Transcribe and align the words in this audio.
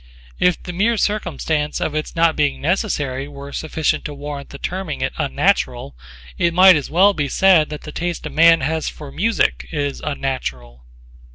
If 0.39 0.63
the 0.63 0.73
mere 0.73 0.97
circumstance 0.97 1.79
of 1.79 1.93
its 1.93 2.15
not 2.15 2.35
being 2.35 2.59
necessary 2.59 3.27
were 3.27 3.51
sufficient 3.53 4.03
to 4.05 4.15
warrant 4.15 4.49
the 4.49 4.57
terming 4.57 5.01
it 5.01 5.13
unnatural 5.19 5.95
it 6.39 6.55
might 6.55 6.75
as 6.75 6.89
well 6.89 7.13
be 7.13 7.27
said 7.29 7.69
that 7.69 7.81
the 7.83 7.91
taste 7.91 8.25
a 8.25 8.31
man 8.31 8.61
has 8.61 8.89
for 8.89 9.11
music 9.11 9.67
is 9.71 10.01
unnatural. 10.03 10.85